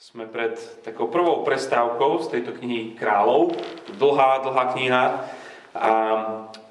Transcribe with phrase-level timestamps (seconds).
[0.00, 3.52] Sme pred takou prvou prestávkou z tejto knihy Kráľov.
[4.00, 5.04] Dlhá, dlhá kniha.
[5.76, 5.90] A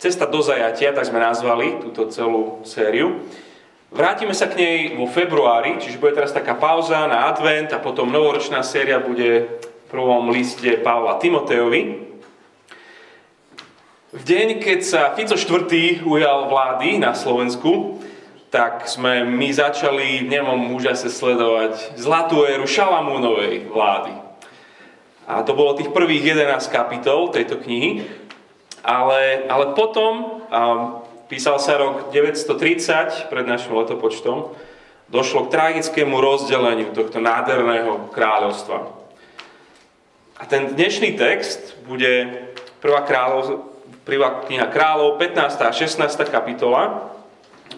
[0.01, 3.21] Cesta do zajatia, tak sme nazvali túto celú sériu.
[3.93, 8.09] Vrátime sa k nej vo februári, čiže bude teraz taká pauza na advent a potom
[8.09, 11.81] novoročná séria bude v prvom liste Pavla Timotejovi.
[14.09, 16.01] V deň, keď sa Fico IV.
[16.01, 18.01] ujal vlády na Slovensku,
[18.49, 24.13] tak sme my začali v nemom úžase sledovať zlatú éru Šalamúnovej vlády.
[25.29, 28.09] A to bolo tých prvých 11 kapitol tejto knihy.
[28.81, 34.57] Ale, ale potom, um, písal sa rok 930 pred našim letopočtom,
[35.13, 38.89] došlo k tragickému rozdeleniu tohto nádherného kráľovstva.
[40.39, 42.47] A ten dnešný text bude
[42.81, 43.69] prvá, kráľov,
[44.07, 45.61] prvá kniha kráľov, 15.
[45.61, 46.33] a 16.
[46.33, 47.13] kapitola,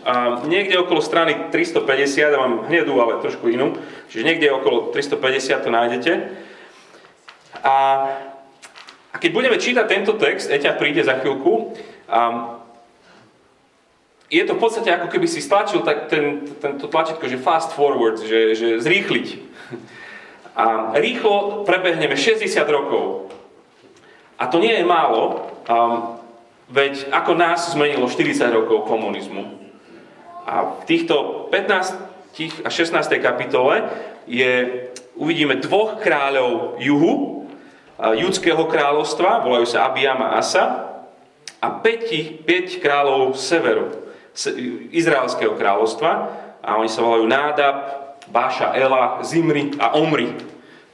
[0.01, 3.77] a niekde okolo strany 350, ja mám hnedú, ale trošku inú,
[4.09, 6.11] čiže niekde okolo 350 to nájdete.
[7.61, 7.77] A,
[9.13, 11.77] a keď budeme čítať tento text, Eťa príde za chvíľku,
[12.09, 12.19] a,
[14.31, 18.17] je to v podstate ako keby si stlačil tak ten, tento tlačítko, že fast forward,
[18.23, 19.27] že, že zrýchliť.
[20.51, 23.31] A rýchlo prebehneme 60 rokov.
[24.39, 26.17] A to nie je málo, um,
[26.71, 29.60] veď ako nás zmenilo 40 rokov komunizmu.
[30.45, 32.11] A v týchto 15
[32.63, 32.95] a 16.
[33.19, 33.83] kapitole
[34.25, 34.87] je,
[35.19, 37.45] uvidíme dvoch kráľov juhu,
[38.01, 40.89] judského kráľovstva, volajú sa Abiam a Asa,
[41.61, 43.93] a 5, 5 kráľov severu,
[44.89, 46.11] izraelského kráľovstva,
[46.61, 47.77] a oni sa volajú Nádab,
[48.31, 50.33] Báša, Ela, Zimri a Omri.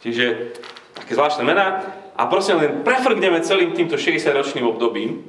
[0.01, 0.55] Čiže
[0.95, 1.83] také zvláštne mená.
[2.17, 5.21] A prosím, len prefrgneme celým týmto 60-ročným obdobím.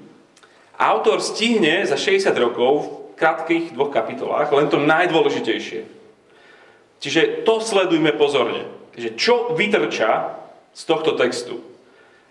[0.78, 5.84] Autor stihne za 60 rokov krátkých dvoch kapitolách, len to najdôležitejšie.
[6.98, 8.66] Čiže to sledujme pozorne.
[8.94, 10.34] Že čo vytrča
[10.74, 11.62] z tohto textu?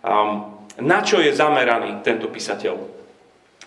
[0.03, 2.75] Um, na čo je zameraný tento písateľ?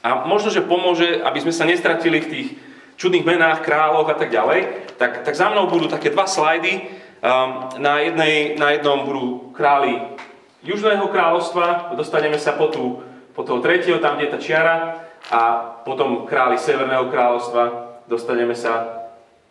[0.00, 2.48] A možno, že pomôže, aby sme sa nestratili v tých
[2.96, 7.00] čudných menách, kráľoch a tak ďalej, tak, tak za mnou budú také dva slajdy.
[7.20, 10.00] Um, na, jednej, na jednom budú králi
[10.61, 13.00] Južného kráľovstva, dostaneme sa po, tú,
[13.33, 14.77] po toho tretieho, tam, kde je tá čiara,
[15.29, 15.41] a
[15.85, 17.63] potom králi Severného kráľovstva,
[18.08, 19.01] dostaneme sa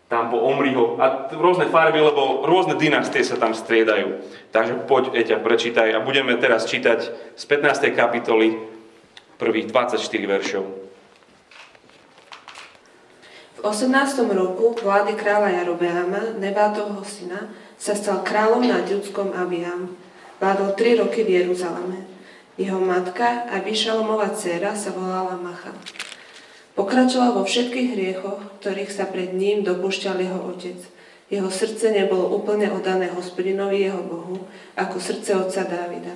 [0.10, 4.26] tam po Omriho a rôzne farby, lebo rôzne dynastie sa tam striedajú.
[4.50, 7.00] Takže poď, Eťa, prečítaj a budeme teraz čítať
[7.38, 7.94] z 15.
[7.94, 8.58] kapitoly
[9.38, 10.66] prvých 24 veršov.
[13.60, 14.26] V 18.
[14.34, 19.94] roku vlády kráľa Jarobeama, Nebátovho syna, sa stal kráľom nad Judskom Abiam.
[20.42, 22.09] Vládol 3 roky v Jeruzaleme.
[22.60, 25.72] Jeho matka, Abišalomová dcéra, sa volala Macha.
[26.76, 30.76] Pokračoval vo všetkých hriechoch, ktorých sa pred ním dopúšťal jeho otec.
[31.32, 34.44] Jeho srdce nebolo úplne oddané hospodinovi jeho Bohu,
[34.76, 36.12] ako srdce otca Dávida.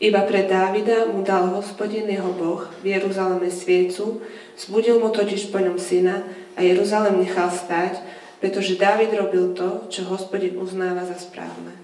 [0.00, 4.24] Iba pre Dávida mu dal hospodin jeho Boh v Jeruzaleme sviecu,
[4.56, 6.24] zbudil mu totiž po ňom syna
[6.56, 8.00] a Jeruzalem nechal stáť,
[8.40, 11.77] pretože Dávid robil to, čo hospodin uznáva za správne.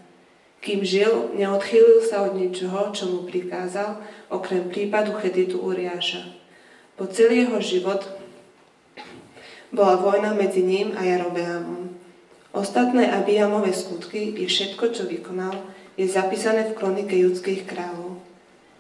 [0.65, 4.01] Kým žil, neodchýlil sa od ničoho, čo mu prikázal,
[4.33, 6.25] okrem prípadu Cheditu Uriáša.
[6.97, 8.01] Po celý jeho život
[9.69, 11.93] bola vojna medzi ním a Jarobeamom.
[12.57, 15.53] Ostatné Abijamové skutky i všetko, čo vykonal,
[16.01, 18.17] je zapísané v kronike judských kráľov.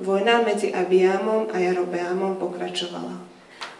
[0.01, 3.21] Vojna medzi Abijamom a Jarobeamom pokračovala.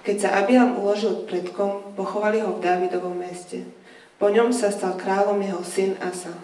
[0.05, 3.65] Keď sa Abijam uložil predkom, pochovali ho v Dávidovom meste.
[4.21, 6.37] Po ňom sa stal kráľom jeho syn Asa.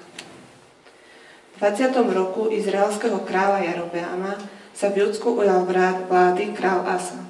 [1.60, 1.92] 20.
[2.16, 4.32] roku izraelského kráľa Jarobeama
[4.72, 5.68] sa v Judsku ujal
[6.08, 7.20] vlády král Asa.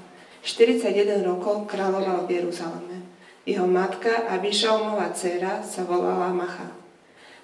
[0.46, 3.02] 41 rokov kráľoval v Jeruzaleme.
[3.42, 6.70] Jeho matka Abišalmová dcéra sa volala Macha.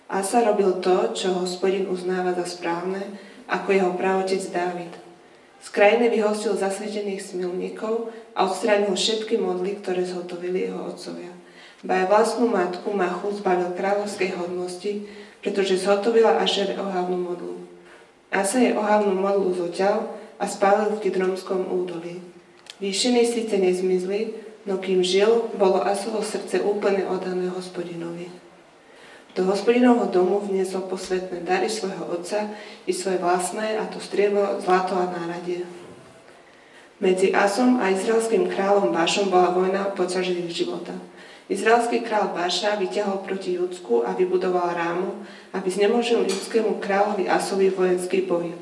[0.06, 3.03] Asa robil to, čo hospodin uznáva za správne,
[3.50, 4.94] ako jeho pravotec Dávid.
[5.58, 11.34] Z krajiny vyhostil zasvetených smilníkov a odstránil všetky modly, ktoré zhotovili jeho otcovia.
[11.82, 17.62] Ba vlastnú matku Machu zbavil kráľovskej hodnosti, pretože zhotovila Ašer ohavnú modlu.
[18.34, 20.10] Asa jej ohavnú modlu zoťal
[20.42, 22.18] a spálil v Kidromskom údolí.
[22.82, 24.34] Výšiny síce nezmizli,
[24.66, 28.26] no kým žil, bolo Asovo srdce úplne oddané hospodinovi.
[29.38, 32.50] Do hospodinovho domu vniesol posvetné dary svojho otca
[32.82, 35.62] i svoje vlastné, a to striebro, zlato a náradie.
[36.98, 40.97] Medzi Asom a izraelským kráľom Bašom bola vojna počas života.
[41.47, 45.22] Izraelský král Baša vyťahol proti Judsku a vybudoval rámu,
[45.54, 48.59] aby znemožil judskému kráľovi Asovi vojenský pohyb.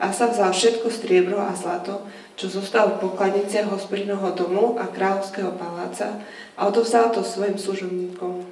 [0.00, 2.02] Asa vzal všetko striebro a zlato,
[2.34, 6.18] čo zostalo v pokladniciach hospodinovho domu a kráľovského paláca
[6.56, 8.42] a odovzdal to svojim služobníkom.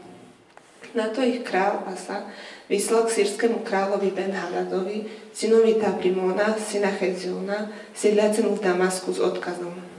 [0.93, 2.29] Na to ich král Asa
[2.69, 9.92] vyslal k sírskému kráľovi Ben Hadadovi, synovi Tabrimona, syna Cheziona, sídliacemu v Damasku s odkazom.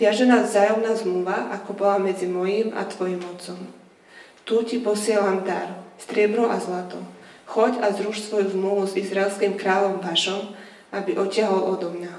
[0.00, 3.60] Viaže nás vzájomná zmluva, ako bola medzi mojím a tvojim otcom.
[4.48, 6.96] Tu ti posielam dar, striebro a zlato.
[7.44, 10.56] Choď a zruš svoju zmluvu s izraelským kráľom Bašom,
[10.96, 12.16] aby odtiahol odo mňa.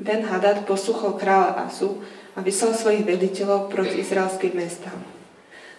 [0.00, 2.00] Ben Hadad posluchol kráľa Asu
[2.32, 4.96] a vyslal svojich veliteľov proti izraelským mestám.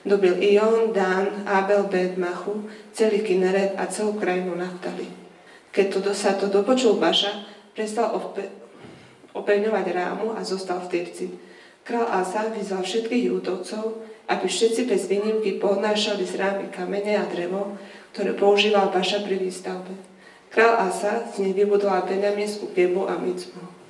[0.05, 5.09] Dobil Ion, Dan, Abel, Bet, Machu, celý Kineret a celú krajinu Naftali.
[5.73, 8.13] Keď to sa to dopočul Baša, prestal
[9.35, 11.27] opevňovať rámu a zostal v Tyrci.
[11.81, 17.75] Král Asa vyzval všetkých júdovcov, aby všetci bez výnimky podnášali z rámy kamene a drevo,
[18.13, 19.91] ktoré používal Baša pri výstavbe.
[20.51, 23.81] Král Asa z nej vybudoval Benjamínsku Gebu a Micmu.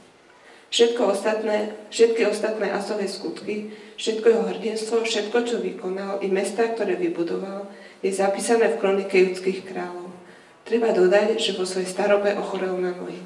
[0.72, 6.96] Všetko ostatné, všetky ostatné Asové skutky, všetko jeho hrdinstvo, všetko, čo vykonal, i mesta, ktoré
[6.96, 7.68] vybudoval,
[8.00, 10.16] je zapísané v kronike judských kráľov.
[10.64, 13.20] Treba dodať, že vo svojej starobe ochorel na nohy.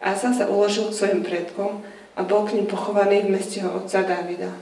[0.00, 1.80] Asa sa uložil k svojim predkom
[2.16, 4.52] a bol k ním pochovaný v meste jeho otca Davida.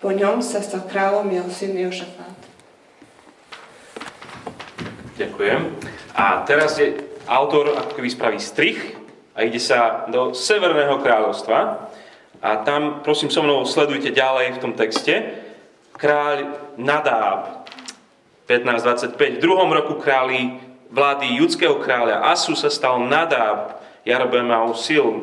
[0.00, 2.38] Po ňom sa stal kráľom jeho syn Jošafát.
[5.20, 5.60] Ďakujem.
[6.16, 6.96] A teraz je
[7.28, 8.96] autor ako keby spraví strich
[9.36, 11.92] a ide sa do Severného kráľovstva.
[12.40, 15.44] A tam, prosím, so mnou sledujte ďalej v tom texte.
[16.00, 17.68] Kráľ Nadáb,
[18.48, 19.36] 15.25.
[19.36, 20.56] V druhom roku králi
[20.88, 23.76] vlády judského kráľa Asu sa stal Nadáb,
[24.10, 24.74] Jarobeamov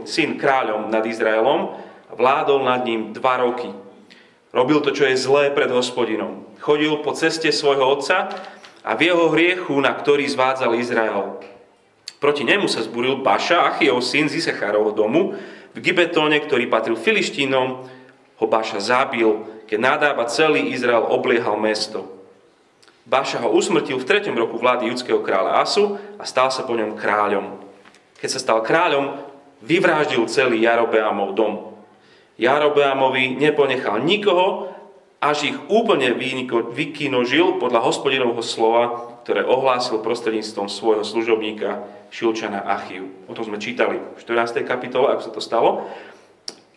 [0.08, 1.76] syn kráľom nad Izraelom
[2.08, 3.68] a vládol nad ním dva roky.
[4.56, 6.48] Robil to, čo je zlé pred hospodinom.
[6.64, 8.32] Chodil po ceste svojho otca
[8.82, 11.44] a v jeho hriechu, na ktorý zvádzal Izrael.
[12.18, 15.38] Proti nemu sa zburil Baša, Achiov syn z Isecharovho domu,
[15.76, 17.68] v Gibetóne, ktorý patril Filištínom,
[18.40, 22.08] ho Baša zabil, keď nadába celý Izrael obliehal mesto.
[23.06, 24.34] Baša ho usmrtil v 3.
[24.34, 27.67] roku vlády judského kráľa Asu a stal sa po ňom kráľom
[28.18, 29.18] keď sa stal kráľom,
[29.62, 31.54] vyvráždil celý Jarobeamov dom.
[32.38, 34.74] Jarobeamovi neponechal nikoho,
[35.18, 36.14] až ich úplne
[36.74, 43.10] vykinožil podľa hospodinovho slova, ktoré ohlásil prostredníctvom svojho služobníka Šilčana Achiu.
[43.26, 44.62] O tom sme čítali v 14.
[44.62, 45.90] kapitole, ako sa to stalo.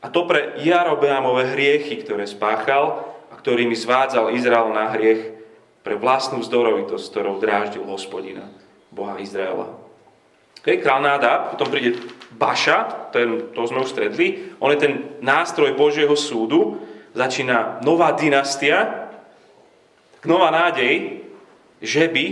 [0.00, 5.36] A to pre Jarobeamové hriechy, ktoré spáchal a ktorými zvádzal Izrael na hriech
[5.84, 8.48] pre vlastnú vzdorovitosť, ktorou dráždil hospodina,
[8.88, 9.79] Boha Izraela.
[10.60, 11.96] Okay, král Nádab, potom príde
[12.36, 14.92] Baša, ten, to sme už stretli, on je ten
[15.24, 16.84] nástroj Božieho súdu,
[17.16, 19.08] začína nová dynastia,
[20.28, 21.24] nová nádej,
[21.80, 22.24] že by,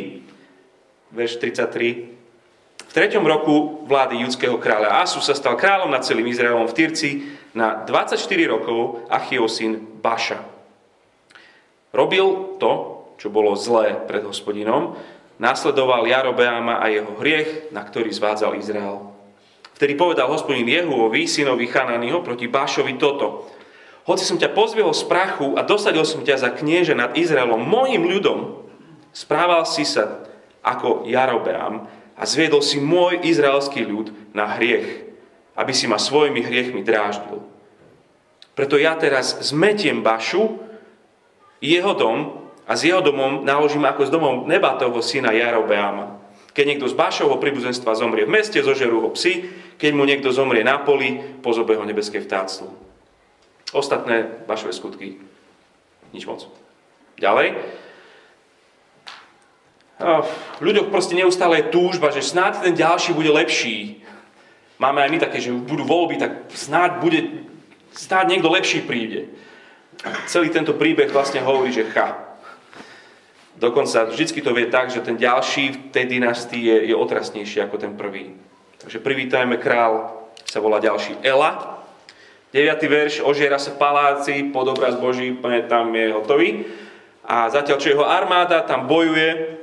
[1.17, 6.69] verš 33, v treťom roku vlády judského kráľa Asu sa stal kráľom nad celým Izraelom
[6.69, 7.11] v Tyrci
[7.57, 8.17] na 24
[8.49, 10.41] rokov Achio syn Baša.
[11.97, 12.73] Robil to,
[13.17, 14.97] čo bolo zlé pred hospodinom,
[15.39, 19.15] Následoval Jarobeáma a jeho hriech, na ktorý zvádzal Izrael.
[19.79, 23.47] Vtedy povedal hospodin Jehuovi, synovi Chanányho, proti Bášovi toto.
[24.11, 28.03] Hoci som ťa pozviehol z prachu a dosadil som ťa za knieže nad Izraelom, mojim
[28.03, 28.67] ľudom,
[29.15, 30.27] správal si sa
[30.67, 31.87] ako Jarobeám
[32.19, 35.07] a zviedol si môj izraelský ľud na hriech,
[35.55, 37.39] aby si ma svojimi hriechmi dráždil.
[38.59, 40.59] Preto ja teraz zmetiem Bašu,
[41.63, 46.21] jeho dom a s jeho domom naložím ako s domom Nebatovho syna Jarobeama.
[46.53, 49.49] Keď niekto z Bášovho príbuzenstva zomrie v meste, zožerú ho psi,
[49.81, 52.69] keď mu niekto zomrie na poli, pozobe ho nebeské vtáctvo.
[53.73, 55.17] Ostatné Bašové skutky.
[56.13, 56.45] Nič moc.
[57.17, 57.57] Ďalej.
[60.59, 64.05] V ľuďoch proste neustále je túžba, že snáď ten ďalší bude lepší.
[64.79, 67.21] Máme aj my také, že budú voľby, tak snáď bude,
[67.97, 69.27] snáď niekto lepší príde.
[70.31, 72.28] Celý tento príbeh vlastne hovorí, že cha,
[73.59, 77.77] Dokonca vždy to vie tak, že ten ďalší v tej dynastii je, je otrasnejší ako
[77.79, 78.39] ten prvý.
[78.79, 80.15] Takže privítajme král,
[80.47, 81.83] sa volá ďalší Ela.
[82.55, 82.65] 9.
[82.87, 85.37] verš, ožiera sa v paláci, pod obraz Boží,
[85.69, 86.65] tam je hotový.
[87.29, 89.59] A zatiaľ, čo jeho armáda tam bojuje,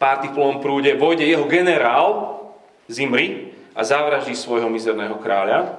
[0.00, 2.40] pár tých plnom prúde, vojde jeho generál
[2.88, 5.76] Zimri a zavraždí svojho mizerného kráľa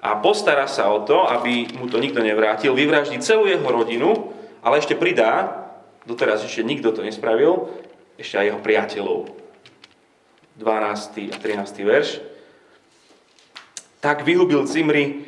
[0.00, 4.32] a postará sa o to, aby mu to nikto nevrátil, vyvraždí celú jeho rodinu,
[4.64, 5.59] ale ešte pridá,
[6.04, 7.72] doteraz ešte nikto to nespravil,
[8.20, 9.18] ešte aj jeho priateľov.
[10.60, 11.32] 12.
[11.32, 11.88] a 13.
[11.88, 12.20] verš.
[14.04, 15.24] Tak vyhubil Cimri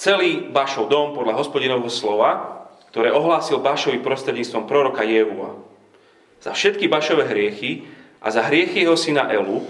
[0.00, 5.56] celý Bašov dom podľa hospodinovho slova, ktoré ohlásil Bašovi prostredníctvom proroka Jehua.
[6.40, 7.88] Za všetky Bašové hriechy
[8.20, 9.64] a za hriechy jeho syna Elu,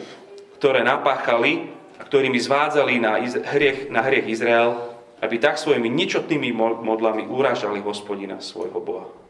[0.59, 4.75] ktoré napáchali a ktorými zvádzali na, hriech, na hriech Izrael,
[5.23, 6.51] aby tak svojimi ničotnými
[6.83, 9.22] modlami urážali hospodina svojho Boha.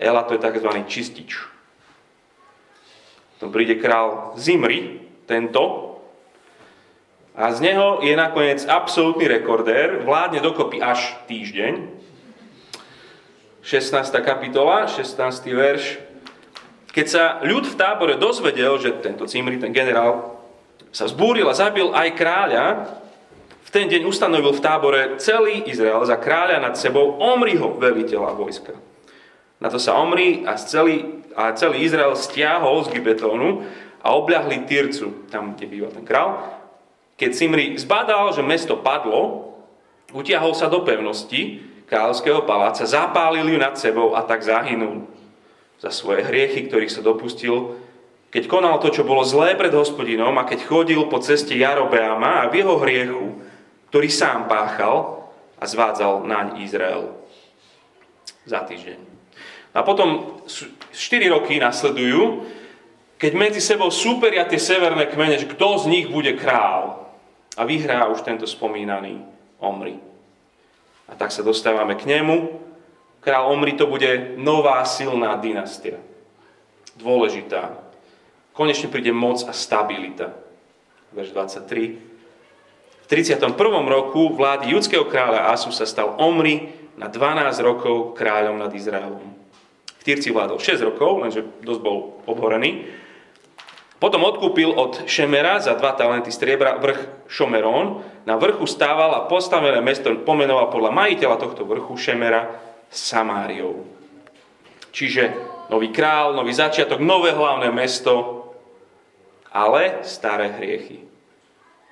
[0.00, 0.70] Ela to je tzv.
[0.88, 1.36] čistič.
[3.36, 5.90] Potom príde král Zimri, tento,
[7.36, 11.88] a z neho je nakoniec absolútny rekordér, vládne dokopy až týždeň.
[13.64, 13.96] 16.
[14.20, 15.16] kapitola, 16.
[15.48, 16.00] verš.
[16.90, 20.42] Keď sa ľud v tábore dozvedel, že tento Cimri, ten generál,
[20.90, 22.64] sa zbúril a zabil aj kráľa,
[23.62, 28.74] v ten deň ustanovil v tábore celý Izrael za kráľa nad sebou Omriho, veliteľa vojska.
[29.60, 33.62] Na to sa Omri a celý, a celý Izrael stiahol z Gibetónu
[34.00, 36.40] a obľahli Tyrcu, tam, kde býva ten král.
[37.20, 39.52] Keď Simri zbadal, že mesto padlo,
[40.16, 45.04] utiahol sa do pevnosti kráľovského paláca, zapálil ju nad sebou a tak zahynul
[45.76, 47.76] za svoje hriechy, ktorých sa dopustil,
[48.32, 52.48] keď konal to, čo bolo zlé pred hospodinom a keď chodil po ceste Jarobeama a
[52.48, 53.50] v jeho hriechu
[53.90, 55.26] ktorý sám páchal
[55.58, 57.10] a zvádzal naň Izrael
[58.46, 59.09] za týždeň.
[59.70, 62.42] A potom 4 roky nasledujú,
[63.20, 67.06] keď medzi sebou súperia tie severné kmene, že kto z nich bude král.
[67.54, 69.20] A vyhrá už tento spomínaný
[69.60, 70.00] Omri.
[71.10, 72.56] A tak sa dostávame k nemu.
[73.20, 76.00] Král Omri to bude nová silná dynastia.
[76.96, 77.76] Dôležitá.
[78.56, 80.32] Konečne príde moc a stabilita.
[81.12, 82.10] Verš 23.
[83.10, 83.42] 31.
[83.90, 89.39] roku vlády judského kráľa Asu sa stal Omri na 12 rokov kráľom nad Izraelom.
[90.00, 92.88] V Tyrci vládol 6 rokov, lenže dosť bol obhorený.
[94.00, 98.00] Potom odkúpil od Šemera za dva talenty striebra vrch Šomerón.
[98.24, 102.48] Na vrchu stával a postavené mesto pomenoval podľa majiteľa tohto vrchu Šemera
[102.88, 103.84] Samáriou.
[104.88, 105.36] Čiže
[105.68, 108.48] nový král, nový začiatok, nové hlavné mesto,
[109.52, 111.04] ale staré hriechy.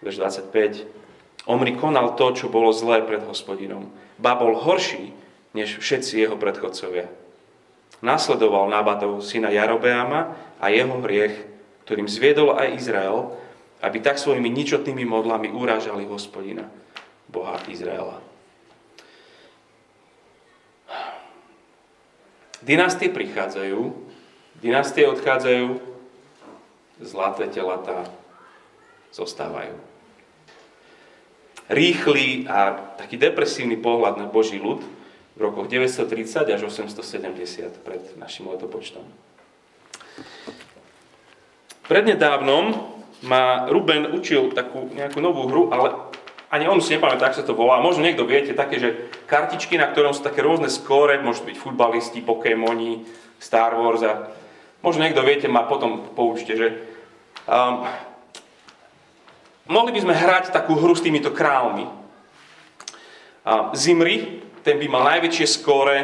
[0.01, 0.17] Verš
[0.49, 1.45] 25.
[1.45, 3.93] Omri konal to, čo bolo zlé pred hospodinom.
[4.17, 5.13] Ba bol horší,
[5.53, 7.28] než všetci jeho predchodcovia.
[7.99, 11.35] Nasledoval Nábatov syna Jarobeama a jeho hriech,
[11.83, 13.35] ktorým zviedol aj Izrael,
[13.83, 16.67] aby tak svojimi ničotnými modlami urážali hospodina,
[17.31, 18.23] Boha Izraela.
[22.59, 23.81] Dynastie prichádzajú,
[24.59, 25.79] dynastie odchádzajú,
[27.07, 28.11] zlaté telatá
[29.15, 29.79] zostávajú.
[31.71, 34.83] Rýchly a taký depresívny pohľad na Boží ľud
[35.39, 39.07] v rokoch 930 až 870 pred našim letopočtom.
[41.87, 42.75] Prednedávnom
[43.23, 45.95] ma Ruben učil takú nejakú novú hru, ale
[46.51, 47.79] ani on si nepamätá, ako sa to volá.
[47.79, 48.91] Možno niekto viete, také, že
[49.31, 53.07] kartičky, na ktorom sú také rôzne skóre, môžu byť futbalisti, Pokémoni,
[53.39, 54.35] Star Wars a
[54.83, 56.67] možno niekto viete, ma potom poučte, že
[57.47, 57.87] um,
[59.71, 61.87] mohli by sme hrať takú hru s týmito kráľmi.
[63.49, 65.97] A Zimri, ten by mal najväčšie skóre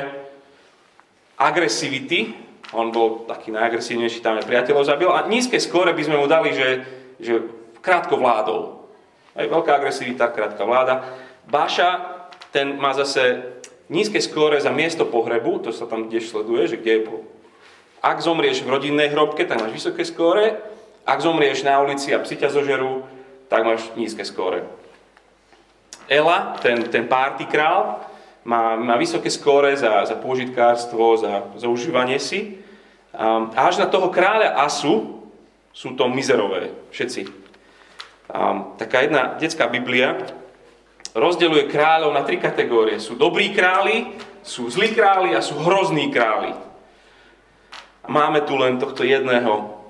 [1.37, 2.33] agresivity,
[2.73, 6.57] on bol taký najagresívnejší, tam je priateľov zabil, a nízke skóre by sme mu dali,
[6.57, 6.81] že,
[7.21, 7.45] že
[7.85, 8.89] krátko vládol.
[9.37, 11.05] Aj veľká agresivita, krátka vláda.
[11.45, 12.25] Baša,
[12.57, 13.53] ten má zase
[13.93, 17.21] nízke skóre za miesto pohrebu, to sa tam tiež sleduje, že kde je po...
[18.01, 20.57] Ak zomrieš v rodinnej hrobke, tak máš vysoké skóre.
[21.05, 23.05] Ak zomrieš na ulici a psi ťa zožerú,
[23.53, 24.65] tak máš nízke skóre.
[26.09, 28.05] Ela, ten, ten party král,
[28.45, 31.69] má, má vysoké skóre za, za pôžitkárstvo, za, za
[32.21, 32.61] si.
[33.15, 35.25] Um, až na toho kráľa Asu
[35.73, 37.27] sú to mizerové, všetci.
[38.29, 40.21] Um, taká jedna detská Biblia
[41.17, 43.01] rozdeľuje kráľov na tri kategórie.
[43.01, 44.13] Sú dobrí králi,
[44.45, 46.53] sú zlí králi a sú hrozní králi.
[48.05, 49.81] A máme tu len tohto jedného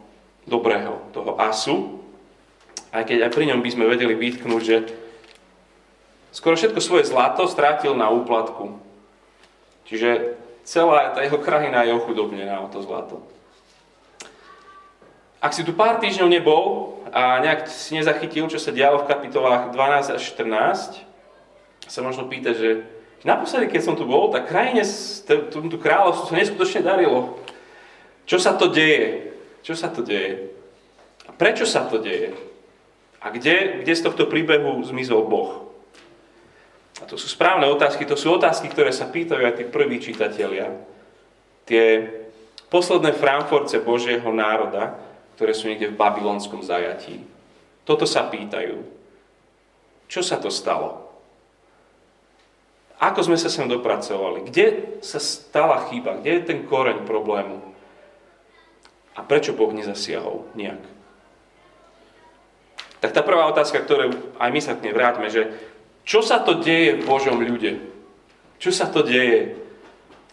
[0.46, 1.98] dobrého, toho Asu,
[2.94, 4.76] aj keď aj pri ňom by sme vedeli vytknúť, že
[6.34, 8.82] skoro všetko svoje zlato strátil na úplatku.
[9.86, 10.34] Čiže
[10.66, 13.22] celá tá jeho krajina je ochudobnená o to zlato.
[15.38, 19.76] Ak si tu pár týždňov nebol a nejak si nezachytil, čo sa dialo v kapitolách
[19.76, 21.04] 12 až 14,
[21.84, 22.88] sa možno pýta, že
[23.28, 24.80] naposledy, keď som tu bol, tak krajine,
[25.52, 27.36] tomto kráľovstvu sa neskutočne darilo.
[28.24, 29.36] Čo sa to deje?
[29.60, 30.48] Čo sa to deje?
[31.28, 32.32] A prečo sa to deje?
[33.20, 35.73] A kde, kde z tohto príbehu zmizol Boh?
[37.02, 40.70] A to sú správne otázky, to sú otázky, ktoré sa pýtajú aj tí prví čitatelia.
[41.66, 42.06] Tie
[42.70, 44.94] posledné Frankfurtce Božieho národa,
[45.34, 47.18] ktoré sú niekde v babylonskom zajatí.
[47.82, 48.78] Toto sa pýtajú.
[50.06, 51.04] Čo sa to stalo?
[53.02, 54.46] Ako sme sa sem dopracovali?
[54.46, 56.22] Kde sa stala chyba?
[56.22, 57.58] Kde je ten koreň problému?
[59.18, 60.82] A prečo Boh nezasiahol nejak?
[63.02, 65.52] Tak tá prvá otázka, ktorú aj my sa k nej vráťme, že
[66.04, 67.80] čo sa to deje v Božom ľude?
[68.60, 69.56] Čo sa to deje?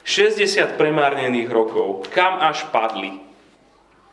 [0.04, 2.12] 60 premárnených rokov.
[2.12, 3.24] Kam až padli?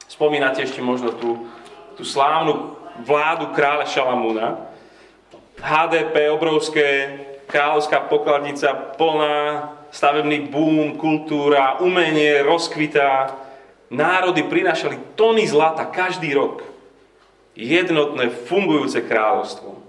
[0.07, 1.51] Spomínate ešte možno tú,
[1.99, 4.71] tú slávnu vládu kráľa Šalamúna.
[5.59, 6.89] HDP obrovské,
[7.51, 13.35] kráľovská pokladnica plná, stavebný boom, kultúra, umenie rozkvitá.
[13.91, 16.63] Národy prinášali tony zlata každý rok.
[17.59, 19.88] Jednotné, fungujúce kráľovstvo.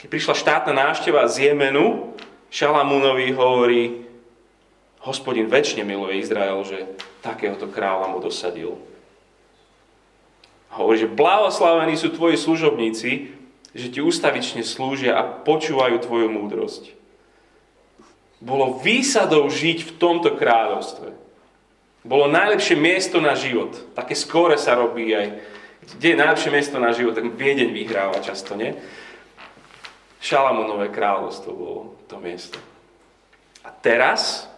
[0.00, 2.16] Keď prišla štátna návšteva z Jemenu,
[2.48, 4.08] Šalamúnovi hovorí,
[5.04, 6.88] hospodin väčšine miluje Izrael, že
[7.20, 8.80] takéhoto kráľa mu dosadil.
[10.72, 13.28] Hovorí, že blahoslavení sú tvoji služobníci,
[13.76, 16.96] že ti ustavične slúžia a počúvajú tvoju múdrosť.
[18.40, 21.12] Bolo výsadou žiť v tomto kráľovstve.
[22.08, 23.76] Bolo najlepšie miesto na život.
[23.92, 25.44] Také skore sa robí aj.
[26.00, 28.72] Kde je najlepšie miesto na život, tak Viedeň vyhráva často, nie?
[30.20, 32.60] Šalamunové kráľovstvo bolo to miesto.
[33.64, 34.48] A teraz,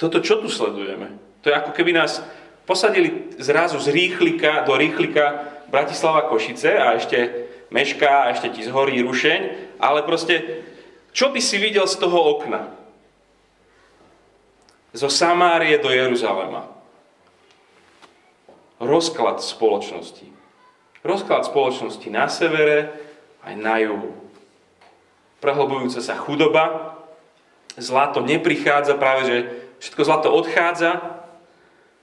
[0.00, 1.12] toto čo tu sledujeme?
[1.44, 2.24] To je ako keby nás
[2.64, 9.04] posadili zrazu z rýchlika do rýchlika Bratislava Košice a ešte mešká a ešte ti zhorí
[9.04, 9.40] rušeň,
[9.76, 10.64] ale proste,
[11.12, 12.72] čo by si videl z toho okna?
[14.94, 16.70] Zo Samárie do Jeruzalema.
[18.78, 20.30] Rozklad spoločnosti.
[21.02, 23.03] Rozklad spoločnosti na severe,
[23.44, 24.12] aj na juhu.
[25.44, 26.96] Prehlbujúca sa chudoba,
[27.76, 29.36] zlato neprichádza, práve že
[29.84, 31.20] všetko zlato odchádza,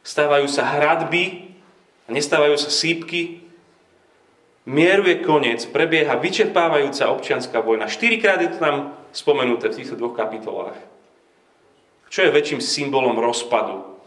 [0.06, 1.58] stávajú sa hradby,
[2.06, 3.42] nestávajú sa sípky,
[4.70, 7.90] mieru je koniec, prebieha vyčerpávajúca občianská vojna.
[7.90, 10.78] Štyrikrát je to tam spomenuté v týchto dvoch kapitolách.
[12.12, 13.98] Čo je väčším symbolom rozpadu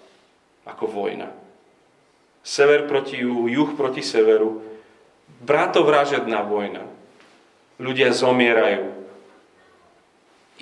[0.68, 1.32] ako vojna?
[2.44, 4.60] Sever proti juhu, juh proti severu,
[5.42, 6.93] bratovražedná vojna
[7.78, 8.94] ľudia zomierajú.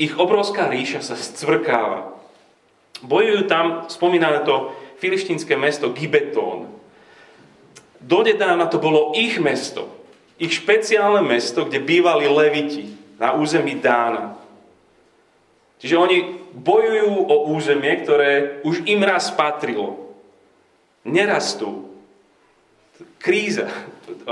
[0.00, 2.16] Ich obrovská ríša sa scvrkáva.
[3.04, 6.70] Bojujú tam, spomínané to filištínske mesto Gibetón.
[8.00, 9.90] Dodedávna to bolo ich mesto.
[10.40, 12.88] Ich špeciálne mesto, kde bývali leviti
[13.20, 14.34] na území Dána.
[15.78, 16.18] Čiže oni
[16.54, 20.14] bojujú o územie, ktoré už im raz patrilo.
[21.02, 21.90] Nerastú.
[23.18, 23.66] Kríza.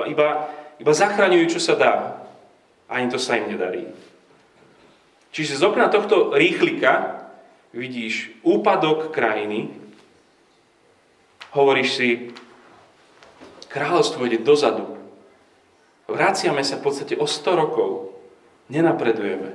[0.07, 2.20] Iba, iba zachraňujú, čo sa dá
[2.91, 3.87] ani to sa im nedarí.
[5.31, 7.23] Čiže z okna tohto rýchlika
[7.71, 9.71] vidíš úpadok krajiny,
[11.55, 12.09] hovoríš si,
[13.71, 14.99] kráľovstvo ide dozadu.
[16.11, 18.19] Vraciame sa v podstate o 100 rokov.
[18.67, 19.55] Nenapredujeme.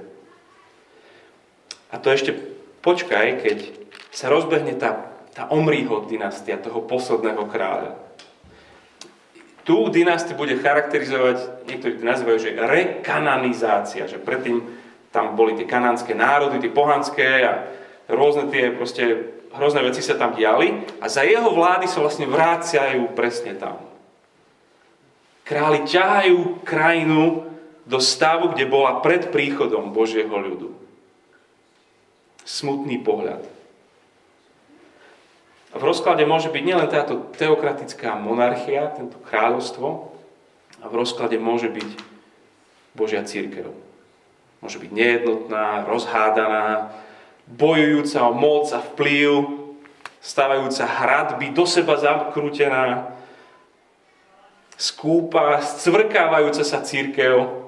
[1.92, 2.32] A to ešte
[2.80, 3.58] počkaj, keď
[4.16, 8.05] sa rozbehne tá, tá Omriho dynastia, toho posledného kráľa
[9.66, 14.62] tú dynastiu bude charakterizovať, niektorí to nazývajú, že rekananizácia, že predtým
[15.10, 17.66] tam boli tie kanánske národy, tie pohanské a
[18.06, 23.18] rôzne tie proste hrozné veci sa tam diali a za jeho vlády sa vlastne vráciajú
[23.18, 23.82] presne tam.
[25.46, 27.50] Králi ťahajú krajinu
[27.86, 30.74] do stavu, kde bola pred príchodom Božieho ľudu.
[32.46, 33.55] Smutný pohľad.
[35.76, 40.16] V rozklade môže byť nielen táto teokratická monarchia, tento kráľovstvo,
[40.80, 41.90] a v rozklade môže byť
[42.96, 43.68] Božia církev.
[44.64, 46.96] Môže byť nejednotná, rozhádaná,
[47.46, 49.30] bojujúca o moc a vplyv,
[50.24, 53.12] stavajúca hradby, do seba zakrútená,
[54.80, 57.68] skúpa, scvrkávajúca sa církev,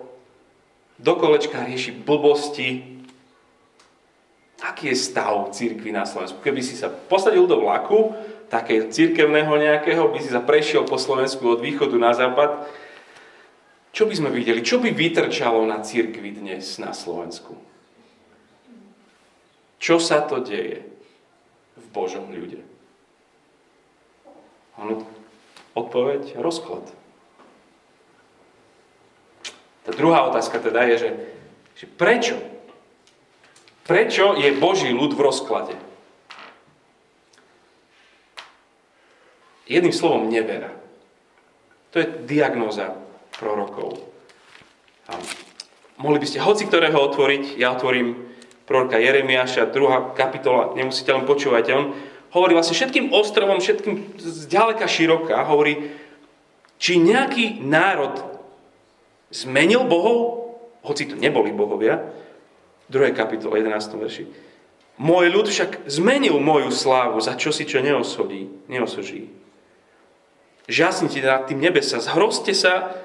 [0.98, 2.97] do kolečka rieši blbosti,
[4.58, 6.42] Aký je stav církvy na Slovensku?
[6.42, 8.18] Keby si sa posadil do vlaku,
[8.50, 12.66] také církevného nejakého, by si sa prešiel po Slovensku od východu na západ,
[13.94, 14.62] čo by sme videli?
[14.62, 17.58] Čo by vytrčalo na církvi dnes na Slovensku?
[19.78, 20.86] Čo sa to deje
[21.78, 22.62] v Božom ľude?
[24.78, 25.02] Ano,
[25.74, 26.86] odpoveď, rozklad.
[29.86, 31.10] Tá druhá otázka teda je, že,
[31.74, 32.38] že prečo
[33.88, 35.74] Prečo je Boží ľud v rozklade?
[39.64, 40.76] Jedným slovom nevera.
[41.96, 43.00] To je diagnóza
[43.40, 43.96] prorokov.
[45.08, 45.16] A
[46.04, 48.28] mohli by ste hoci ktorého otvoriť, ja otvorím
[48.68, 51.96] proroka Jeremiáša, druhá kapitola, nemusíte len počúvať, on
[52.36, 55.96] hovorí vlastne všetkým ostrovom, všetkým zďaleka široká, hovorí,
[56.76, 58.20] či nejaký národ
[59.32, 60.52] zmenil bohov,
[60.84, 62.04] hoci to neboli bohovia,
[62.88, 63.12] 2.
[63.12, 64.00] kapitole 11.
[64.00, 64.24] verši.
[64.98, 69.30] Môj ľud však zmenil moju slávu za čo si čo neosodí, neosoží.
[70.68, 72.98] Žasnite nad tým nebesa, zhrozte sa,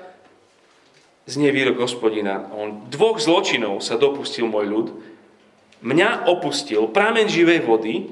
[1.30, 2.50] znie výrok hospodina.
[2.56, 4.88] On dvoch zločinov sa dopustil môj ľud.
[5.82, 8.10] mňa opustil prámen živej vody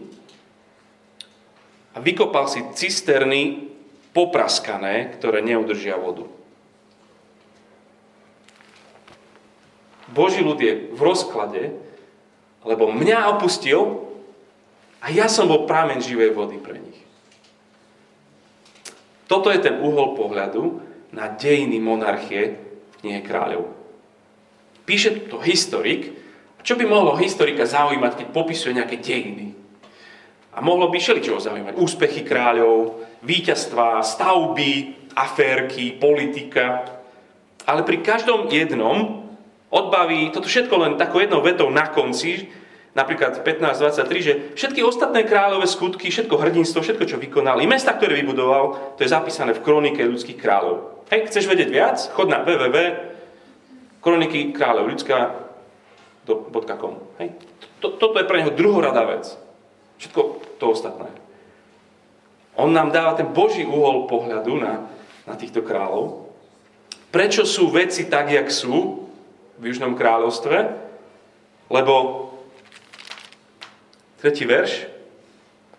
[1.95, 3.71] a vykopal si cisterny
[4.11, 6.27] popraskané, ktoré neudržia vodu.
[10.11, 11.75] Boží ľud je v rozklade,
[12.67, 14.11] lebo mňa opustil
[15.01, 17.01] a ja som bol prámen živej vody pre nich.
[19.31, 20.83] Toto je ten uhol pohľadu
[21.15, 23.71] na dejiny monarchie v knihe kráľov.
[24.85, 26.11] Píše to historik,
[26.67, 29.55] čo by mohlo historika zaujímať, keď popisuje nejaké dejiny?
[30.51, 31.79] A mohlo by čo zaujímať.
[31.79, 36.91] Úspechy kráľov, víťazstva, stavby, aférky, politika.
[37.65, 39.30] Ale pri každom jednom
[39.71, 42.51] odbaví toto všetko len takou jednou vetou na konci,
[42.95, 48.19] napríklad 15.23, že všetky ostatné kráľové skutky, všetko hrdinstvo, všetko, čo vykonal, i mesta, ktoré
[48.19, 51.07] vybudoval, to je zapísané v kronike ľudských kráľov.
[51.11, 51.99] Hej, chceš vedieť viac?
[52.15, 53.11] Chod na www
[54.01, 56.95] kroniky kráľov ľudská.com.
[57.21, 57.29] Hej.
[57.81, 59.39] Toto je pre neho druhoradá vec.
[60.01, 60.21] Všetko
[60.57, 61.09] to ostatné.
[62.57, 64.81] On nám dáva ten Boží uhol pohľadu na,
[65.25, 66.27] na týchto kráľov.
[67.13, 69.09] Prečo sú veci tak, jak sú
[69.61, 70.89] v Južnom kráľovstve?
[71.71, 71.95] Lebo
[74.19, 74.89] tretí verš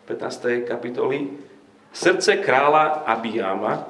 [0.06, 0.70] 15.
[0.70, 1.50] kapitoly
[1.91, 3.84] Srdce kráľa Abijama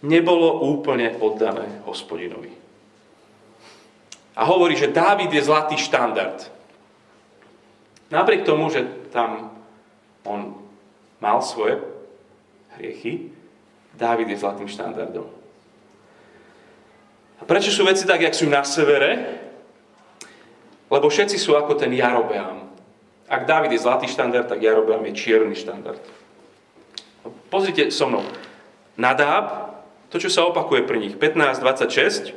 [0.00, 2.48] nebolo úplne oddané hospodinovi.
[4.34, 6.40] A hovorí, že Dávid je zlatý štandard.
[8.08, 9.52] Napriek tomu, že tam
[10.24, 10.56] on
[11.20, 11.78] mal svoje
[12.80, 13.30] hriechy,
[13.94, 15.43] Dávid je zlatým štandardom.
[17.44, 19.40] Prečo sú veci tak, jak sú na severe?
[20.88, 22.72] Lebo všetci sú ako ten Jarobeam.
[23.28, 26.00] Ak Dávid je zlatý štandard, tak Jarobeam je čierny štandard.
[27.48, 28.24] Pozrite so mnou.
[29.00, 29.74] Nadáb,
[30.12, 32.30] to, čo sa opakuje pri nich, 15.26,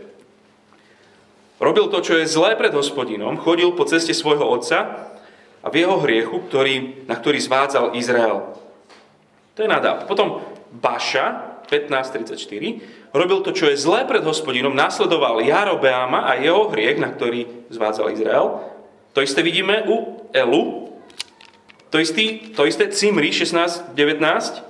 [1.62, 5.12] robil to, čo je zlé pred hospodinom, chodil po ceste svojho otca
[5.62, 8.58] a v jeho hriechu, ktorý, na ktorý zvádzal Izrael.
[9.54, 10.10] To je Nadáb.
[10.10, 10.42] Potom
[10.74, 17.12] Baša, 15.34, robil to, čo je zlé pred hospodinom, nasledoval Jarobeama a jeho hriech, na
[17.12, 18.62] ktorý zvádzal Izrael.
[19.14, 20.94] To isté vidíme u Elu,
[21.90, 24.68] to, istý, to isté Cimri 16.19,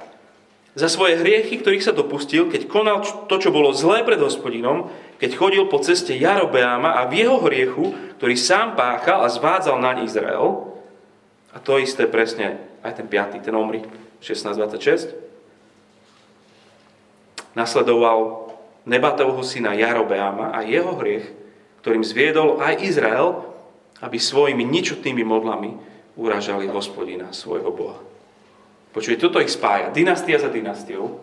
[0.77, 5.33] za svoje hriechy, ktorých sa dopustil, keď konal to, čo bolo zlé pred hospodinom, keď
[5.33, 10.69] chodil po ceste Jarobeama a v jeho hriechu, ktorý sám páchal a zvádzal na Izrael,
[11.49, 13.81] a to isté presne aj ten piatý, ten Omri
[14.21, 15.26] 16.26.
[17.57, 18.53] Nasledoval
[18.85, 21.25] Nebatovho syna Jarobeama a jeho hriech,
[21.81, 23.41] ktorým zviedol aj Izrael,
[23.99, 25.73] aby svojimi ničutnými modlami
[26.13, 27.99] uražali hospodina, svojho Boha.
[28.93, 29.89] Počujete, toto ich spája.
[29.89, 31.19] Dynastia za dynastiou,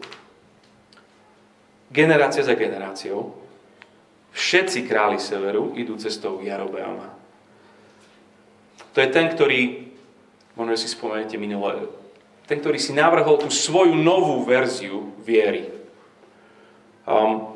[1.89, 3.39] generácia za generáciou.
[4.35, 7.15] Všetci králi severu idú cestou Jarobeama.
[8.91, 9.85] To je ten, ktorý
[10.55, 11.91] Možno si spomenete minulé.
[12.47, 15.74] Ten, ktorý si navrhol tú svoju novú verziu viery.
[17.05, 17.53] Um,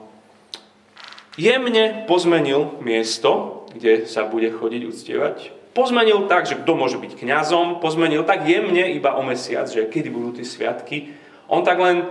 [1.41, 5.37] jemne pozmenil miesto, kde sa bude chodiť uctievať.
[5.73, 10.09] Pozmenil tak, že kto môže byť kňazom, pozmenil tak jemne iba o mesiac, že kedy
[10.13, 11.15] budú tie sviatky.
[11.49, 12.05] On tak len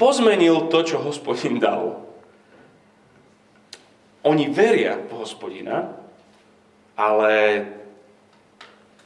[0.00, 2.00] pozmenil to, čo hospodin dal.
[4.24, 5.96] Oni veria v hospodina,
[6.96, 7.64] ale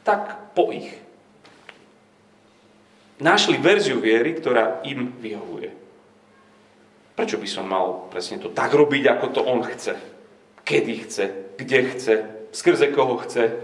[0.03, 0.91] tak po ich
[3.19, 5.84] našli verziu viery, ktorá im vyhovuje.
[7.15, 9.95] Prečo by som mal presne to tak robiť, ako to on chce?
[10.67, 11.25] Kedy chce?
[11.55, 12.15] Kde chce?
[12.51, 13.55] Skrze koho chce?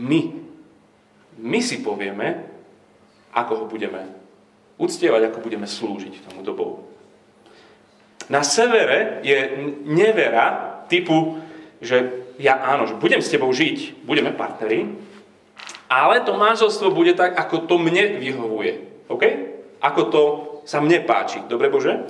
[0.00, 0.32] My.
[1.36, 2.48] My si povieme,
[3.36, 4.08] ako ho budeme
[4.80, 6.88] uctievať, ako budeme slúžiť tomu dobou.
[8.32, 9.36] Na severe je
[9.84, 11.38] nevera typu,
[11.84, 14.96] že ja áno, že budem s tebou žiť, budeme partneri,
[15.86, 19.04] ale to manželstvo bude tak, ako to mne vyhovuje.
[19.06, 19.22] OK?
[19.78, 20.22] Ako to
[20.66, 21.46] sa mne páči.
[21.46, 22.02] Dobre Bože?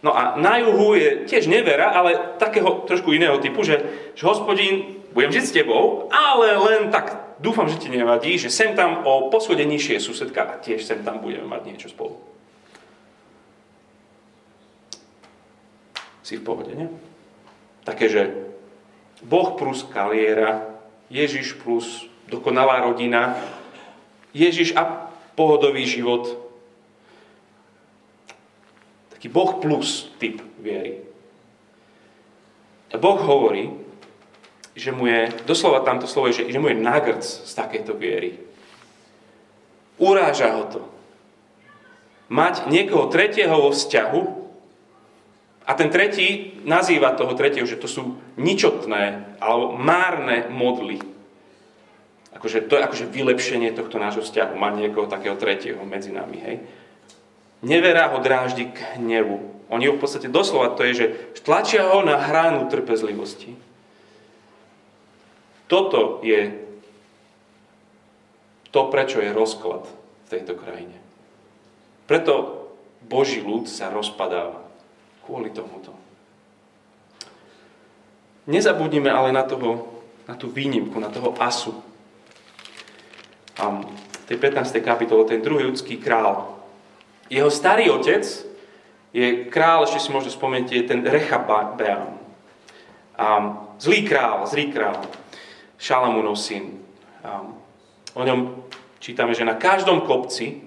[0.00, 3.82] No a na juhu je tiež nevera, ale takého trošku iného typu, že,
[4.14, 8.78] že hospodín, budem žiť s tebou, ale len tak dúfam, že ti nevadí, že sem
[8.78, 12.14] tam o poschode nižšie je susedka a tiež sem tam budeme mať niečo spolu.
[16.22, 16.88] Si v pohode, nie?
[17.82, 18.22] Také, že
[19.24, 20.78] Boh plus kaliera,
[21.10, 23.34] Ježiš plus dokonalá rodina,
[24.36, 26.47] Ježiš a pohodový život.
[29.18, 31.02] Taký Boh plus typ viery.
[32.94, 33.74] A Boh hovorí,
[34.78, 38.38] že mu je, doslova tamto slovo je, že, že mu je nagrc z takejto viery.
[39.98, 40.80] Uráža ho to.
[42.30, 44.22] Mať niekoho tretieho vo vzťahu
[45.66, 51.02] a ten tretí nazýva toho tretieho, že to sú ničotné alebo márne modly
[52.38, 56.56] Akože to je akože vylepšenie tohto nášho vzťahu, mať niekoho takého tretieho medzi nami, hej.
[57.62, 59.58] Nevera ho dráždi k hnevu.
[59.68, 61.06] Oni ho v podstate doslova to je, že
[61.42, 63.58] tlačia ho na hránu trpezlivosti.
[65.68, 66.56] Toto je
[68.72, 70.96] to, prečo je rozklad v tejto krajine.
[72.08, 72.64] Preto
[73.04, 74.64] Boží ľud sa rozpadáva
[75.28, 75.92] kvôli tomuto.
[78.48, 81.76] Nezabudnime ale na, toho, na tú výnimku, na toho asu.
[83.60, 84.80] A v tej 15.
[84.80, 86.57] kapitole, ten druhý ľudský král.
[87.28, 88.24] Jeho starý otec
[89.12, 92.18] je král, ešte si možno spomeniete, je ten Rechabeam.
[93.16, 93.26] A
[93.80, 95.00] zlý král, zlý král.
[95.78, 96.80] Šalamúnov syn.
[98.16, 98.64] O ňom
[98.98, 100.64] čítame, že na každom kopci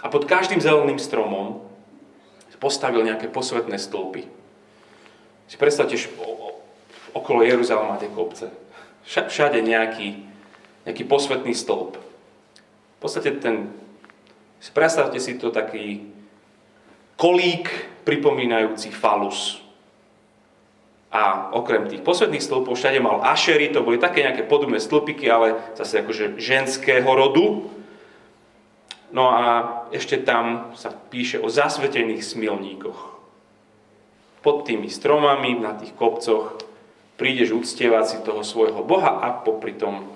[0.00, 1.70] a pod každým zeleným stromom
[2.60, 4.28] postavil nejaké posvetné stĺpy.
[5.48, 5.96] Si predstavte,
[7.16, 8.52] okolo Jeruzalema tie kopce.
[9.08, 10.28] Všade nejaký,
[10.84, 11.96] nejaký posvetný stĺp.
[11.96, 13.72] V podstate ten,
[14.68, 16.04] predstavte si to taký
[17.16, 17.72] kolík
[18.04, 19.64] pripomínajúci falus.
[21.10, 25.58] A okrem tých posvetných stĺpov všade mal ašery, to boli také nejaké podobné stĺpiky, ale
[25.74, 27.66] zase akože ženského rodu.
[29.10, 29.44] No a
[29.90, 33.00] ešte tam sa píše o zasvetených smilníkoch.
[34.40, 36.62] Pod tými stromami, na tých kopcoch,
[37.18, 40.08] prídeš uctievať si toho svojho Boha a popri tom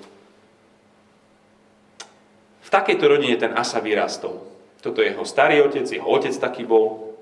[2.74, 4.42] takejto rodine ten Asa vyrastol.
[4.82, 7.14] Toto je jeho starý otec, jeho otec taký bol.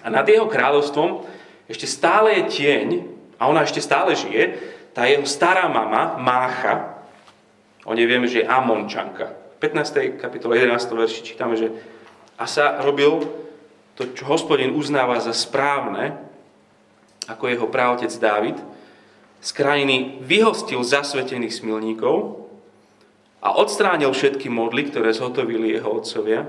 [0.00, 1.26] A nad jeho kráľovstvom
[1.66, 2.88] ešte stále je tieň,
[3.36, 4.56] a ona ešte stále žije,
[4.94, 7.02] tá jeho stará mama, Mácha,
[7.84, 9.34] o nej vieme, že je Amončanka.
[9.58, 10.16] V 15.
[10.16, 10.76] kapitole 11.
[10.94, 11.74] verši čítame, že
[12.40, 13.20] Asa robil
[13.98, 16.16] to, čo hospodin uznáva za správne,
[17.28, 18.56] ako jeho právotec Dávid,
[19.40, 22.48] z krajiny vyhostil zasvetených smilníkov
[23.40, 26.44] a odstránil všetky modly, ktoré zhotovili jeho otcovia,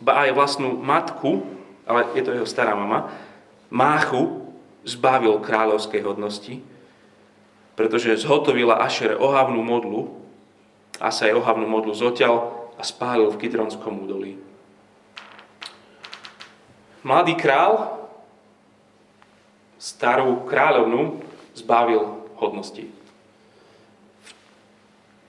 [0.00, 1.44] ba aj vlastnú matku,
[1.84, 3.10] ale je to jeho stará mama,
[3.70, 4.50] Máchu
[4.82, 6.58] zbavil kráľovskej hodnosti,
[7.78, 10.20] pretože zhotovila Ašere ohavnú modlu,
[11.00, 14.36] a sa jej ohavnú modlu zoťal a spálil v Kidronskom údolí.
[17.00, 17.96] Mladý král
[19.80, 21.24] starú kráľovnu
[21.56, 22.84] zbavil hodnosti.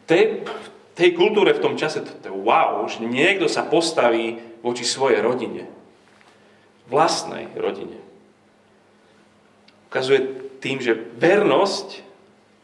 [0.05, 0.45] Tej,
[0.97, 5.67] tej kultúre v tom čase, to, to wow, že niekto sa postaví voči svojej rodine.
[6.91, 7.97] Vlastnej rodine.
[9.87, 12.03] Ukazuje tým, že vernosť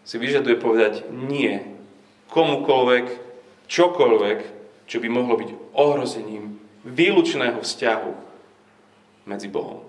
[0.08, 1.60] si vyžaduje povedať nie
[2.32, 3.06] komukoľvek,
[3.67, 4.39] čokoľvek,
[4.88, 8.12] čo by mohlo byť ohrozením výlučného vzťahu
[9.28, 9.88] medzi Bohom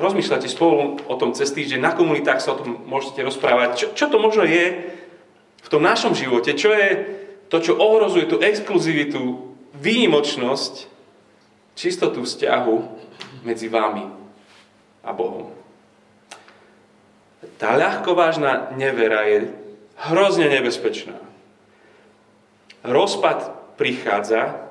[0.00, 3.68] rozmýšľate spolu o tom cez týždeň, na komunitách sa o tom môžete rozprávať.
[3.76, 4.96] Čo, čo to možno je
[5.60, 6.56] v tom našom živote?
[6.56, 6.88] Čo je
[7.50, 10.86] to, čo ohrozuje tú exkluzivitu, výnimočnosť,
[11.74, 12.76] čistotu vzťahu
[13.46, 14.06] medzi vami
[15.04, 15.52] a Bohom?
[17.56, 19.48] Tá ľahkovážna nevera je
[19.96, 21.16] hrozne nebezpečná.
[22.84, 24.68] Rozpad prichádza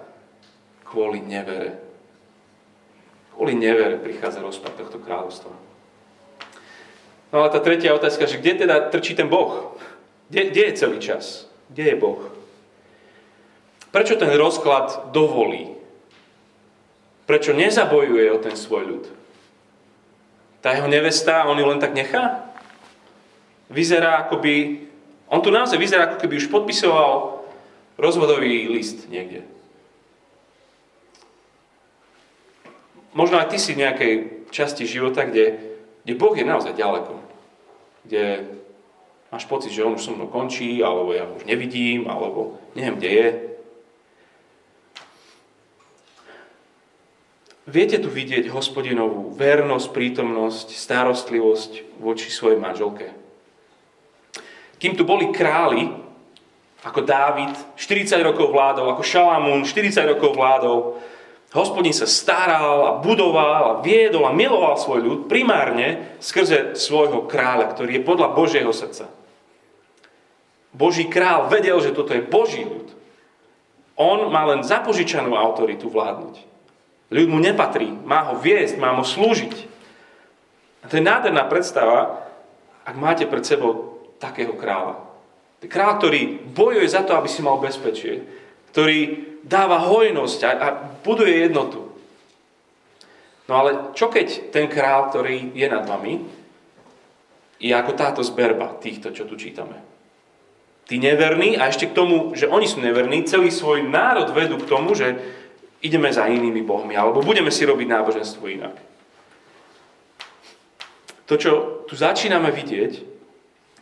[0.86, 1.78] kvôli nevere.
[3.34, 5.54] Kvôli nevere prichádza rozpad tohto kráľovstva.
[7.30, 9.78] No ale tá tretia otázka, že kde teda trčí ten Boh?
[10.30, 11.50] Kde, kde je celý čas?
[11.70, 12.22] Kde je Boh?
[13.90, 15.74] Prečo ten rozklad dovolí?
[17.26, 19.06] Prečo nezabojuje o ten svoj ľud?
[20.62, 22.46] Tá jeho nevesta, on ju len tak nechá?
[23.70, 24.54] Vyzerá ako by...
[25.30, 27.46] On tu naozaj vyzerá, ako keby už podpisoval
[27.98, 29.46] rozvodový list niekde.
[33.14, 34.14] možno aj ty si v nejakej
[34.54, 35.58] časti života, kde,
[36.06, 37.14] kde Boh je naozaj ďaleko.
[38.06, 38.24] Kde
[39.30, 43.10] máš pocit, že On už so mnou končí, alebo ja už nevidím, alebo neviem, kde
[43.10, 43.28] je.
[47.70, 53.14] Viete tu vidieť hospodinovú vernosť, prítomnosť, starostlivosť voči svojej manželke.
[54.82, 55.86] Kým tu boli králi,
[56.82, 60.98] ako Dávid, 40 rokov vládol, ako Šalamún, 40 rokov vládol,
[61.50, 67.74] Hospodin sa staral a budoval a viedol a miloval svoj ľud primárne skrze svojho kráľa,
[67.74, 69.10] ktorý je podľa Božieho srdca.
[70.74, 72.94] Boží král vedel, že toto je Boží ľud.
[74.00, 76.36] On má len zapožičanú autoritu vládnuť.
[77.10, 79.56] Ľud mu nepatrí, má ho viesť, má mu slúžiť.
[80.82, 82.24] A to je nádherná predstava,
[82.86, 85.04] ak máte pred sebou takého kráľa.
[85.68, 88.24] Král, ktorý bojuje za to, aby si mal bezpečie,
[88.72, 90.68] ktorý dáva hojnosť a, a
[91.04, 91.92] buduje jednotu.
[93.50, 96.22] No ale čo keď ten král, ktorý je nad vami,
[97.60, 99.89] je ako táto zberba týchto, čo tu čítame?
[100.90, 104.66] Tí neverní a ešte k tomu, že oni sú neverní, celý svoj národ vedú k
[104.66, 105.22] tomu, že
[105.86, 108.76] ideme za inými bohmi, alebo budeme si robiť náboženstvo inak.
[111.30, 111.52] To, čo
[111.86, 113.06] tu začíname vidieť,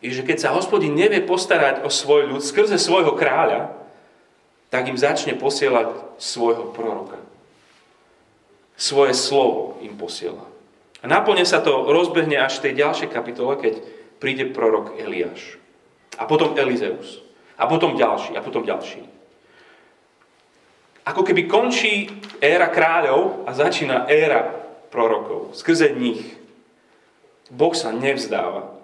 [0.04, 3.72] je, že keď sa hospodin nevie postarať o svoj ľud skrze svojho kráľa,
[4.68, 7.18] tak im začne posielať svojho proroka.
[8.76, 10.44] Svoje slovo im posiela.
[11.02, 13.80] A naplne sa to rozbehne až v tej ďalšej kapitole, keď
[14.20, 15.58] príde prorok Eliáš.
[16.18, 17.22] A potom Elizeus.
[17.58, 18.38] A potom ďalší.
[18.38, 19.06] A potom ďalší.
[21.08, 22.12] Ako keby končí
[22.44, 24.44] éra kráľov a začína éra
[24.92, 25.56] prorokov.
[25.56, 26.36] Skrze nich.
[27.48, 28.76] Boh sa nevzdáva.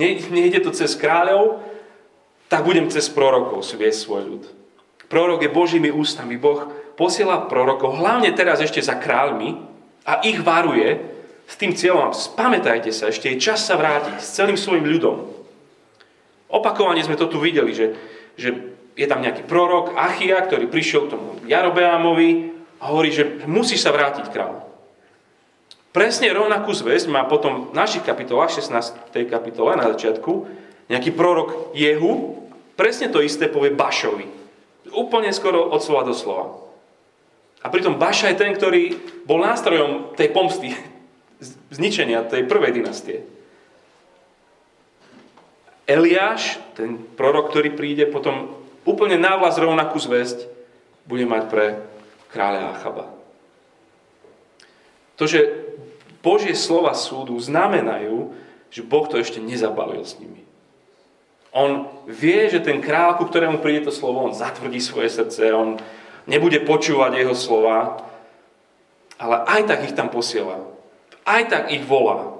[0.00, 1.60] Nejde to cez kráľov,
[2.48, 4.44] tak budem cez prorokov sviesť svoj ľud.
[5.12, 6.40] Prorok je Božími ústami.
[6.40, 9.60] Boh posiela prorokov, hlavne teraz ešte za kráľmi
[10.08, 11.04] a ich varuje
[11.48, 15.37] s tým cieľom, spamätajte sa, ešte je čas sa vrátiť s celým svojim ľudom.
[16.48, 17.92] Opakovane sme to tu videli, že,
[18.40, 23.78] že je tam nejaký prorok Achia, ktorý prišiel k tomu Jarobeámovi a hovorí, že musí
[23.78, 24.64] sa vrátiť kráľ.
[25.92, 29.12] Presne rovnakú zväzť má potom v našich kapitolách, 16.
[29.28, 30.46] kapitole na začiatku,
[30.88, 32.44] nejaký prorok Jehu,
[32.76, 34.28] presne to isté povie Bašovi.
[34.88, 36.64] Úplne skoro od slova do slova.
[37.60, 38.94] A pritom Baša je ten, ktorý
[39.26, 40.72] bol nástrojom tej pomsty,
[41.76, 43.26] zničenia tej prvej dynastie.
[45.88, 48.52] Eliáš, ten prorok, ktorý príde, potom
[48.84, 50.44] úplne návlas rovnakú zväzť
[51.08, 51.66] bude mať pre
[52.28, 53.08] kráľa Achaba.
[55.16, 55.48] To, že
[56.20, 58.36] Božie slova súdu znamenajú,
[58.68, 60.44] že Boh to ešte nezabalil s nimi.
[61.56, 65.80] On vie, že ten král, ku ktorému príde to slovo, on zatvrdí svoje srdce, on
[66.28, 68.04] nebude počúvať jeho slova,
[69.16, 70.60] ale aj tak ich tam posiela.
[71.24, 72.36] Aj tak ich volá.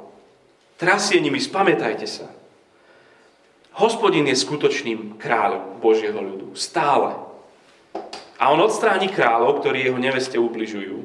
[0.77, 2.29] Trasie nimi, spamätajte sa.
[3.79, 6.59] Hospodin je skutočným kráľom Božieho ľudu.
[6.59, 7.15] Stále.
[8.39, 10.99] A on odstráni kráľov, ktorí jeho neveste ubližujú.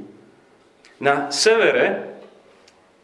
[0.98, 2.18] Na severe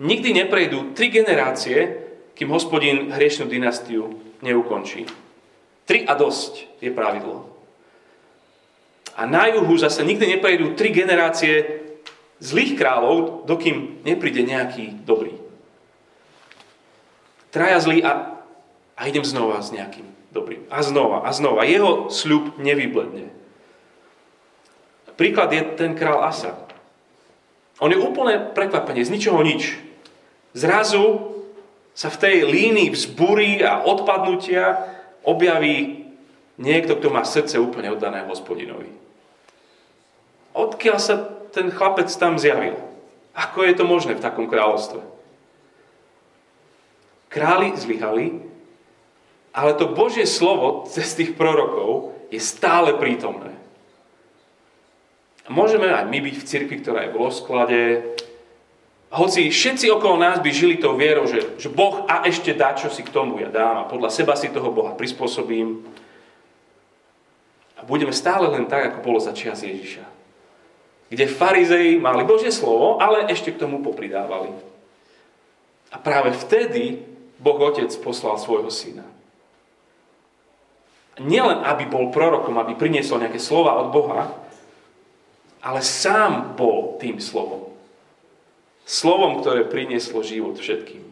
[0.01, 2.01] nikdy neprejdú tri generácie,
[2.33, 5.05] kým hospodin hriešnú dynastiu neukončí.
[5.85, 7.45] Tri a dosť je pravidlo.
[9.13, 11.83] A na juhu zase nikdy neprejdú tri generácie
[12.41, 15.35] zlých kráľov, dokým nepríde nejaký dobrý.
[17.51, 18.38] Traja zlí a
[18.99, 20.03] a idem znova s nejakým
[20.35, 20.67] dobrým.
[20.67, 21.63] A znova, a znova.
[21.63, 23.31] Jeho sľub nevybledne.
[25.15, 26.59] Príklad je ten král Asa.
[27.79, 29.79] On je úplne prekvapenie, z ničoho nič.
[30.51, 31.31] Zrazu
[31.95, 34.83] sa v tej línii vzbúry a odpadnutia
[35.23, 36.07] objaví
[36.59, 38.91] niekto, kto má srdce úplne oddané hospodinovi.
[40.51, 41.15] Odkiaľ sa
[41.55, 42.75] ten chlapec tam zjavil?
[43.31, 44.99] Ako je to možné v takom kráľovstve?
[47.31, 48.43] Králi zlyhali,
[49.53, 53.57] ale to Božie slovo cez tých prorokov je stále prítomné.
[55.49, 57.79] Môžeme aj my byť v cirkvi, ktorá je v rozklade,
[59.09, 62.93] hoci všetci okolo nás by žili tou vierou, že, že Boh a ešte dá, čo
[62.93, 65.81] si k tomu ja dám a podľa seba si toho Boha prispôsobím.
[67.73, 70.05] A budeme stále len tak, ako bolo za čias Ježiša.
[71.09, 74.53] Kde farizei mali Božie slovo, ale ešte k tomu popridávali.
[75.89, 77.01] A práve vtedy
[77.41, 79.09] Boh Otec poslal svojho syna
[81.23, 84.31] nielen aby bol prorokom, aby priniesol nejaké slova od Boha,
[85.59, 87.71] ale sám bol tým slovom.
[88.87, 91.03] Slovom, ktoré prinieslo život všetkým.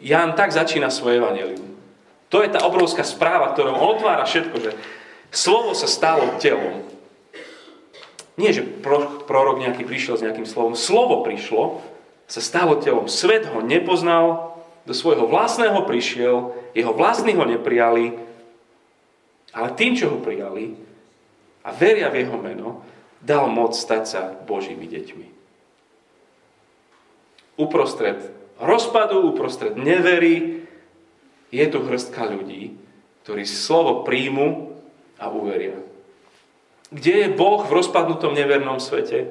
[0.00, 1.76] Ján tak začína svoje evanelium.
[2.30, 4.70] To je tá obrovská správa, ktorou on otvára všetko, že
[5.34, 6.86] slovo sa stalo telom.
[8.38, 8.64] Nie, že
[9.26, 10.72] prorok nejaký prišiel s nejakým slovom.
[10.72, 11.82] Slovo prišlo,
[12.30, 13.10] sa stalo telom.
[13.10, 14.54] Svet ho nepoznal,
[14.88, 18.16] do svojho vlastného prišiel, jeho vlastní ho neprijali,
[19.54, 20.74] ale tým, čo ho prijali
[21.66, 22.68] a veria v jeho meno,
[23.20, 25.28] dal moc stať sa Božími deťmi.
[27.60, 30.64] Uprostred rozpadu, uprostred nevery
[31.52, 32.78] je tu hrstka ľudí,
[33.26, 34.72] ktorí slovo príjmu
[35.20, 35.76] a uveria.
[36.88, 39.28] Kde je Boh v rozpadnutom nevernom svete?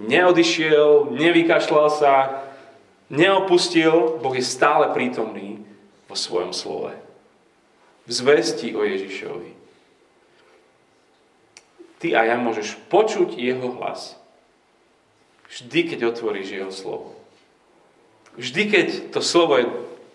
[0.00, 2.14] Neodišiel, nevykašľal sa,
[3.12, 5.62] neopustil, Boh je stále prítomný
[6.08, 7.03] vo svojom slove
[8.04, 9.50] v zvesti o Ježišovi.
[12.04, 14.20] Ty a ja môžeš počuť jeho hlas.
[15.48, 17.16] Vždy, keď otvoríš jeho slovo.
[18.36, 19.70] Vždy, keď to slovo je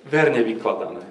[0.05, 1.05] verne vykladané.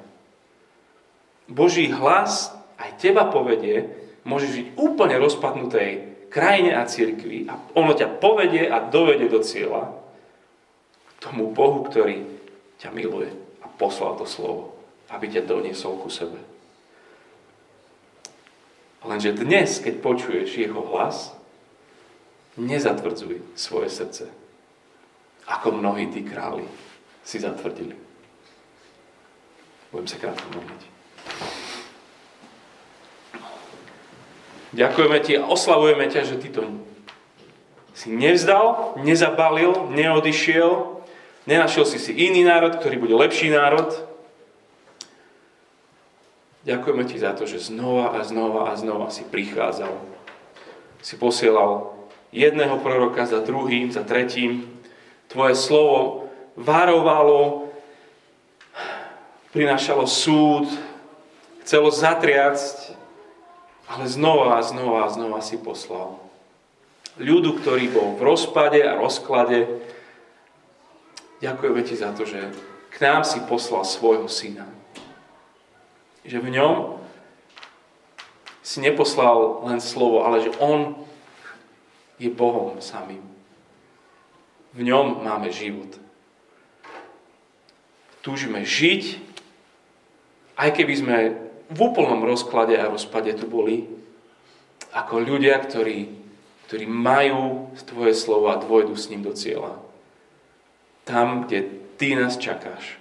[1.49, 3.89] Boží hlas aj teba povedie,
[4.29, 5.91] môžeš žiť úplne rozpadnutej
[6.29, 9.97] krajine a cirkvi a ono ťa povedie a dovede do cieľa
[11.18, 12.22] tomu Bohu, ktorý
[12.79, 13.33] ťa miluje
[13.64, 14.76] a poslal to slovo,
[15.11, 16.39] aby ťa doniesol ku sebe.
[19.07, 21.31] Lenže dnes, keď počuješ jeho hlas,
[22.59, 24.25] nezatvrdzuj svoje srdce.
[25.47, 26.67] Ako mnohí tí králi
[27.23, 27.95] si zatvrdili.
[29.95, 30.83] Budem sa krátko modliť.
[34.69, 36.61] Ďakujeme ti a oslavujeme ťa, že ty to
[37.97, 41.03] si nevzdal, nezabalil, neodišiel,
[41.49, 43.91] nenašiel si si iný národ, ktorý bude lepší národ.
[46.69, 49.89] Ďakujeme ti za to, že znova a znova a znova si prichádzal.
[51.01, 51.97] Si posielal
[52.29, 54.69] jedného proroka za druhým, za tretím.
[55.33, 56.29] Tvoje slovo
[56.61, 57.73] varovalo,
[59.57, 60.69] prinášalo súd,
[61.64, 62.93] chcelo zatriacť,
[63.89, 66.21] ale znova a znova a znova si poslal.
[67.16, 69.64] Ľudu, ktorý bol v rozpade a rozklade,
[71.41, 72.53] ďakujeme ti za to, že
[72.93, 74.78] k nám si poslal svojho syna.
[76.29, 76.74] Že v ňom
[78.61, 80.93] si neposlal len slovo, ale že on
[82.20, 83.24] je Bohom samým.
[84.76, 85.97] V ňom máme život.
[88.20, 89.24] Túžime žiť,
[90.61, 91.16] aj keby sme
[91.72, 93.89] v úplnom rozklade a rozpade tu boli,
[94.93, 96.12] ako ľudia, ktorí,
[96.68, 99.81] ktorí majú tvoje slovo a dvojdu s ním do cieľa.
[101.09, 101.64] Tam, kde
[101.97, 103.01] ty nás čakáš.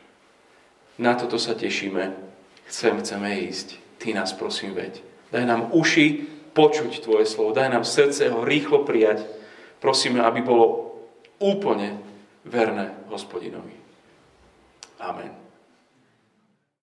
[0.95, 2.15] Na toto sa tešíme.
[2.67, 3.79] Chcem, chceme ísť.
[3.97, 5.01] Ty nás prosím veď.
[5.31, 7.55] Daj nám uši počuť tvoje slovo.
[7.55, 9.23] Daj nám srdce ho rýchlo prijať.
[9.79, 10.95] Prosíme, aby bolo
[11.39, 11.97] úplne
[12.43, 13.75] verné hospodinovi.
[14.99, 15.46] Amen.